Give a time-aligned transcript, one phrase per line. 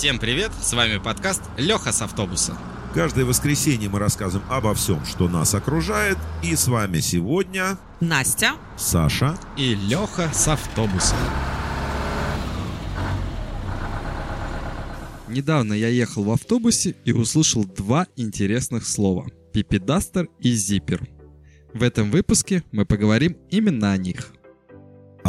[0.00, 2.56] Всем привет, с вами подкаст Леха с автобуса.
[2.94, 6.16] Каждое воскресенье мы рассказываем обо всем, что нас окружает.
[6.42, 8.52] И с вами сегодня Настя.
[8.78, 9.38] Саша.
[9.58, 11.16] И Леха с автобуса.
[15.28, 21.06] Недавно я ехал в автобусе и услышал два интересных слова– пипедастер и зиппер.
[21.74, 24.32] В этом выпуске мы поговорим именно о них.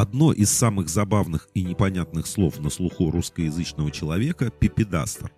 [0.01, 5.31] Одно из самых забавных и непонятных слов на слуху русскоязычного человека– пипедастер.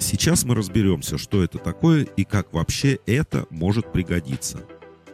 [0.00, 4.58] Сейчас мы разберемся, что это такое и как вообще это может пригодиться.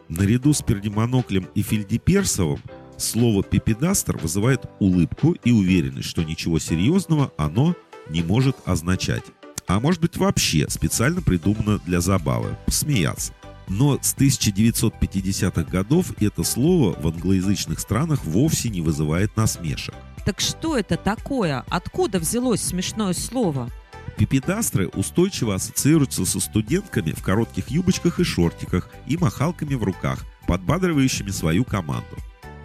[0.08, 2.62] Наряду с пердемоноклем и фельдеперсовым
[2.96, 7.76] слово «пипедастер» вызывает улыбку и уверенность, что ничего серьезного оно
[8.08, 9.24] не может означать.
[9.66, 13.34] А может быть вообще специально придумано для забавы– посмеяться.
[13.68, 19.94] Но с 1950-х годов это слово в англоязычных странах вовсе не вызывает насмешек.
[20.24, 21.64] Так что это такое?
[21.68, 23.70] Откуда взялось смешное слово?
[24.16, 31.30] Пипедастры устойчиво ассоциируются со студентками в коротких юбочках и шортиках и махалками в руках, подбадривающими
[31.30, 32.16] свою команду.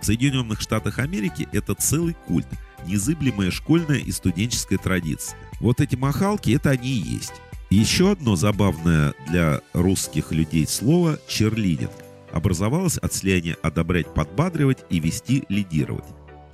[0.01, 2.47] В Соединенных Штатах Америки это целый культ,
[2.85, 5.37] незыблемая школьная и студенческая традиция.
[5.59, 7.33] Вот эти махалки– это они и есть.
[7.69, 11.91] Еще одно забавное для русских людей слово «черлидинг»
[12.31, 16.05] образовалось от слияния «одобрять, подбадривать» и «вести, лидировать».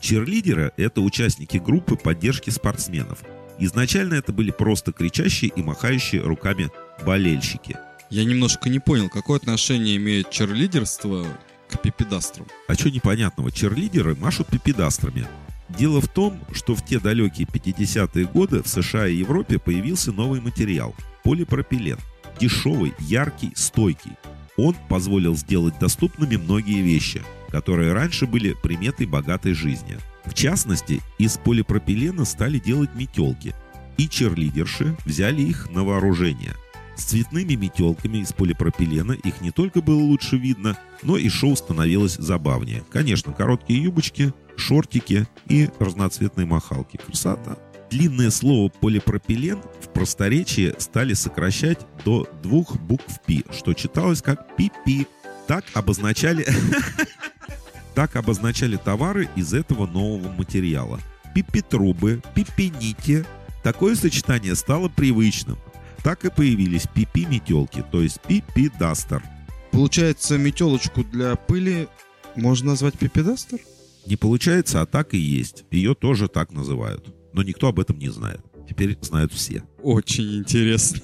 [0.02, 3.20] Черлидеры– это участники группы поддержки спортсменов–
[3.58, 6.70] Изначально это были просто кричащие и махающие руками
[7.06, 7.78] болельщики.
[8.10, 11.26] Я немножко не понял, какое отношение имеет черлидерство
[11.70, 12.48] к пипедастрам.
[12.68, 13.52] А что непонятного?
[13.52, 15.26] Черлидеры машут пипедастрами.
[15.70, 20.42] Дело в том, что в те далекие 50-е годы в США и Европе появился новый
[20.42, 21.98] материал– полипропилен.
[22.40, 24.12] Дешевый, яркий, стойкий.
[24.58, 31.38] Он позволил сделать доступными многие вещи, которые раньше были приметой богатой жизни– в частности, из
[31.38, 33.54] полипропилена стали делать метелки,
[33.98, 36.54] и черлидерши взяли их на вооружение.
[36.96, 42.16] С цветными метелками из полипропилена их не только было лучше видно, но и шоу становилось
[42.16, 42.84] забавнее.
[42.90, 46.98] Конечно, короткие юбочки, шортики и разноцветные махалки.
[46.98, 47.58] Красота!
[47.92, 55.08] Длинное слово полипропилен в просторечии стали сокращать до двух букв «пи», что читалось как «пи-пи».
[55.48, 56.48] Так обозначали
[57.96, 61.00] Так обозначали товары из этого нового материала.
[61.34, 63.26] Пипи-трубы, пипи-нити.
[63.64, 65.58] Такое сочетание стало привычным.
[66.06, 69.24] Так и появились пипи-метелки, то есть пипи-дастер.
[69.72, 71.88] Получается, метелочку для пыли
[72.36, 73.60] можно назвать пипи-дастер?
[74.06, 75.66] Не получается, а так и есть.
[75.72, 77.12] Ее тоже так называют.
[77.34, 78.40] Но никто об этом не знает.
[78.70, 79.64] Теперь знают все.
[79.82, 81.02] Очень интересно.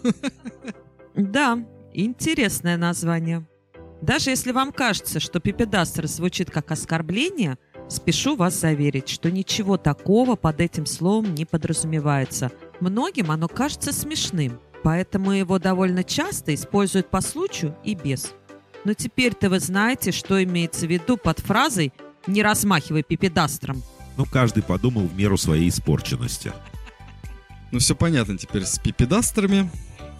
[1.16, 1.58] Да,
[1.94, 3.48] интересное название.
[4.04, 7.58] Даже если вам кажется, что пипедастер звучит как оскорбление,
[7.90, 12.52] спешу вас заверить, что ничего такого под этим словом не подразумевается.
[12.80, 18.34] Многим оно кажется смешным, поэтому его довольно часто используют по случаю и без.
[18.84, 21.94] Но теперь-то вы знаете, что имеется в виду под фразой
[22.28, 23.84] «не размахивай пипедастром».
[24.18, 26.52] Ну, каждый подумал в меру своей испорченности.
[27.72, 29.70] Ну, все понятно теперь с пипедастрами.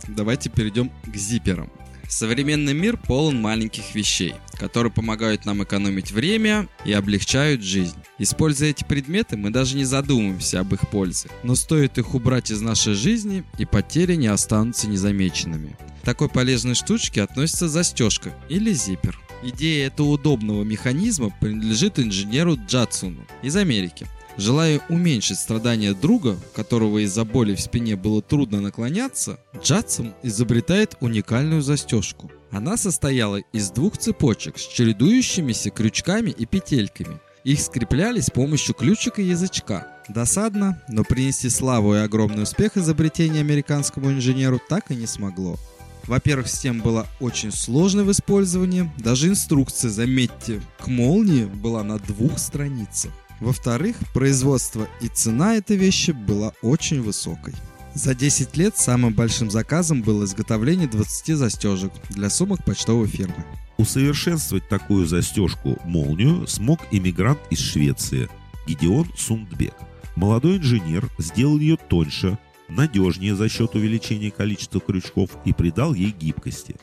[0.08, 1.70] Давайте перейдем к зиперам.
[2.08, 8.01] Современный мир полон маленьких вещей, которые помогают нам экономить время и облегчают жизнь.
[8.22, 11.28] Используя эти предметы, мы даже не задумываемся об их пользе.
[11.42, 15.76] Но стоит их убрать из нашей жизни, и потери не останутся незамеченными.
[16.04, 19.20] К такой полезной штучке относится застежка или зиппер.
[19.42, 24.06] Идея этого удобного механизма принадлежит инженеру Джадсону из Америки.
[24.38, 31.64] Желая уменьшить страдания друга, которого из-за боли в спине было трудно наклоняться, Джадсон изобретает уникальную
[31.64, 32.30] застежку.
[32.52, 37.20] Она состояла из двух цепочек с чередующимися крючками и петельками.
[37.44, 39.88] Их скрепляли с помощью ключика и язычка.
[40.08, 45.58] Досадно, но принести славу и огромный успех изобретения американскому инженеру так и не смогло.
[46.06, 52.40] Во-первых, система была очень сложной в использовании, даже инструкция, заметьте, к молнии была на двух
[52.40, 53.12] страницах.
[53.40, 57.54] Во-вторых, производство и цена этой вещи была очень высокой.
[57.94, 63.44] За 10 лет самым большим заказом было изготовление 20 застежек для сумок почтовой фирмы.
[63.78, 68.30] Усовершенствовать такую застежку молнию смог иммигрант из Швеции
[68.66, 69.74] Гидеон Сундбек.
[70.16, 72.38] Молодой инженер сделал ее тоньше,
[72.70, 76.76] надежнее за счет увеличения количества крючков и придал ей гибкости.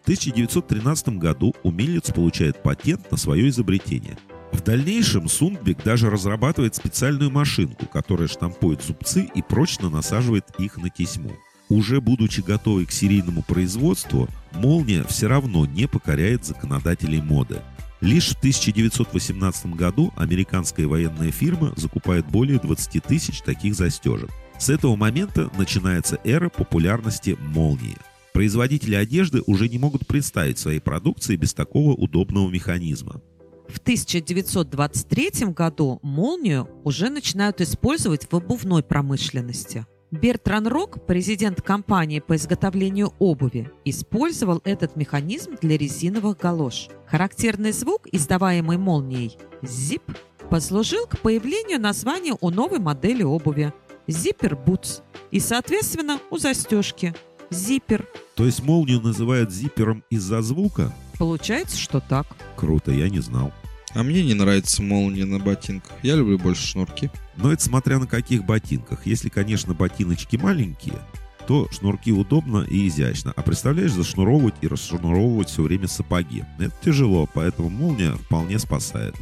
[0.00, 4.18] В 1913 году умелец получает патент на свое изобретение–
[4.52, 10.90] в дальнейшем Сундбек даже разрабатывает специальную машинку, которая штампует зубцы и прочно насаживает их на
[10.90, 11.32] тесьму.
[11.68, 17.60] Уже будучи готовой к серийному производству, молния все равно не покоряет законодателей моды.
[18.00, 24.30] Лишь в 1918 году американская военная фирма закупает более 20 тысяч таких застежек.
[24.58, 27.96] С этого момента начинается эра популярности молнии.
[28.32, 33.22] Производители одежды уже не могут представить своей продукции без такого удобного механизма.
[33.68, 39.86] В 1923 году молнию уже начинают использовать в обувной промышленности.
[40.12, 46.88] Бертран Рок, президент компании по изготовлению обуви, использовал этот механизм для резиновых галош.
[47.06, 50.02] Характерный звук, издаваемый молнией «зип»,
[50.48, 53.72] послужил к появлению названия у новой модели обуви
[54.06, 55.02] «Зиппер Boots»
[55.32, 57.12] и, соответственно, у застежки
[57.50, 58.06] «Зиппер».
[58.36, 60.94] То есть молнию называют зипером из-за звука?
[61.18, 62.26] Получается, что так.
[62.56, 63.52] Круто, я не знал.
[63.94, 65.92] А мне не нравится молния на ботинках.
[66.02, 67.10] Я люблю больше шнурки.
[67.36, 69.06] Но это смотря на каких ботинках.
[69.06, 70.98] Если, конечно, ботиночки маленькие,
[71.46, 73.32] то шнурки удобно и изящно.
[73.36, 76.44] А представляешь, зашнуровывать и расшнуровывать все время сапоги.
[76.58, 79.14] Это тяжело, поэтому молния вполне спасает.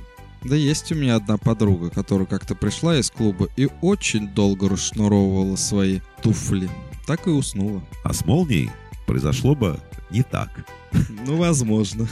[0.43, 5.57] Да есть у меня одна подруга, которая как-то пришла из клуба и очень долго расшнуровывала
[5.57, 6.69] свои туфли.
[7.07, 7.83] Так и уснула.
[8.03, 8.71] А с молнией
[9.07, 10.51] произошло бы не так.
[11.27, 12.07] Ну, возможно.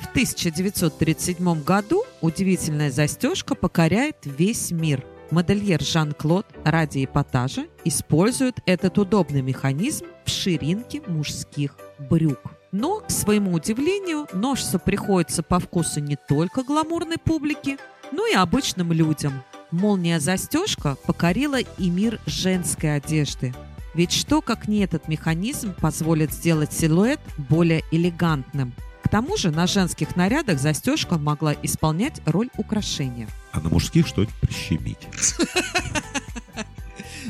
[0.00, 5.04] В 1937 году удивительная застежка покоряет весь мир.
[5.30, 12.40] Модельер Жан-Клод ради эпатажа использует этот удобный механизм в ширинке мужских брюк.
[12.72, 17.78] Но, к своему удивлению, ножса приходится по вкусу не только гламурной публике,
[18.12, 19.42] но и обычным людям.
[19.70, 23.54] Молния-застежка покорила и мир женской одежды.
[23.94, 28.72] Ведь что, как не этот механизм, позволит сделать силуэт более элегантным–
[29.02, 33.28] к тому же на женских нарядах застежка могла исполнять роль украшения.
[33.50, 34.98] А на мужских что-нибудь прищемить.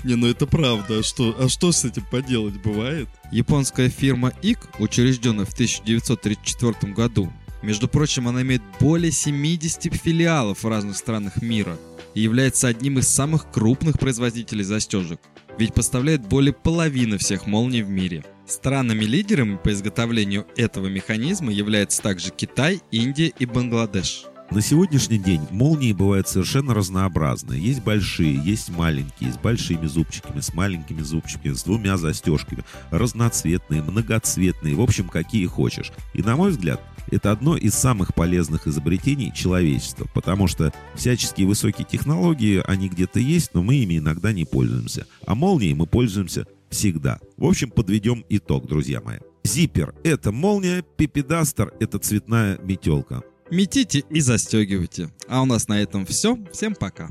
[0.04, 0.98] Не, ну это правда.
[0.98, 3.08] А что, а что с этим поделать бывает?
[3.32, 10.68] Японская фирма ИК, учрежденная в 1934 году, между прочим, она имеет более 70 филиалов в
[10.68, 11.78] разных странах мира
[12.14, 15.18] и является одним из самых крупных производителей застежек,
[15.60, 22.30] ведь поставляет более половины всех молний в мире– Странами-лидерами по изготовлению этого механизма являются также
[22.30, 24.24] Китай, Индия и Бангладеш.
[24.50, 27.62] На сегодняшний день молнии бывают совершенно разнообразные.
[27.62, 34.74] Есть большие, есть маленькие, с большими зубчиками, с маленькими зубчиками, с двумя застежками, разноцветные, многоцветные,
[34.74, 35.92] в общем, какие хочешь.
[36.14, 36.80] И на мой взгляд,
[37.10, 43.54] это одно из самых полезных изобретений человечества, потому что всяческие высокие технологии, они где-то есть,
[43.54, 45.06] но мы ими иногда не пользуемся.
[45.26, 47.18] А молнией мы пользуемся всегда.
[47.36, 49.18] В общем, подведем итог, друзья мои.
[49.44, 53.22] Зиппер– это молния, пипедастер– это цветная метелка.
[53.50, 55.10] Метите и застегивайте.
[55.28, 56.38] А у нас на этом все.
[56.52, 57.10] Всем пока.